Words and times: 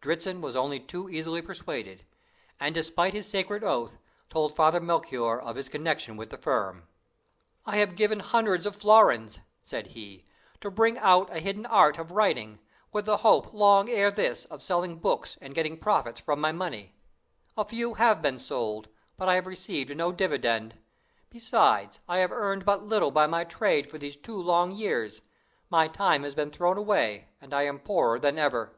Dritzhn 0.00 0.40
was 0.40 0.54
only 0.54 0.78
too 0.78 1.10
easily 1.10 1.42
persuaded, 1.42 2.04
and, 2.60 2.72
despite 2.72 3.14
his 3.14 3.28
sacred 3.28 3.64
oath, 3.64 3.98
told 4.30 4.54
Father 4.54 4.80
Melchoir 4.80 5.40
of 5.40 5.56
his 5.56 5.68
connection 5.68 6.16
with 6.16 6.30
the 6.30 6.36
firm. 6.38 6.86
"I 7.66 7.78
have 7.78 7.96
given 7.96 8.20
hundreds 8.20 8.64
of 8.64 8.76
florins," 8.76 9.40
said 9.60 9.88
he, 9.88 10.24
"to 10.60 10.70
bring 10.70 10.98
out 10.98 11.34
a 11.34 11.40
hidden 11.40 11.66
art 11.66 11.98
of 11.98 12.12
writing, 12.12 12.60
with 12.92 13.06
the 13.06 13.16
hope 13.16 13.52
long 13.52 13.88
ere 13.90 14.12
this 14.12 14.44
of 14.44 14.62
selling 14.62 14.98
books 15.00 15.36
and 15.40 15.52
getting 15.52 15.76
profits 15.76 16.20
from 16.20 16.40
my 16.40 16.52
money. 16.52 16.94
A 17.56 17.64
few 17.64 17.94
have 17.94 18.22
been 18.22 18.38
sold, 18.38 18.88
but 19.16 19.28
I 19.28 19.34
have 19.34 19.48
received 19.48 19.96
no 19.96 20.12
dividend. 20.12 20.78
Besides, 21.28 21.98
I 22.08 22.18
have 22.18 22.30
earned 22.30 22.64
but 22.64 22.86
little 22.86 23.10
by 23.10 23.26
my 23.26 23.42
trade 23.42 23.90
for 23.90 23.98
these 23.98 24.14
two 24.14 24.40
long 24.40 24.70
years; 24.70 25.22
my 25.70 25.88
time 25.88 26.22
has 26.22 26.36
been 26.36 26.52
thrown 26.52 26.78
away, 26.78 27.30
and 27.40 27.52
I 27.52 27.62
am 27.62 27.80
poorer 27.80 28.20
than 28.20 28.38
ever." 28.38 28.76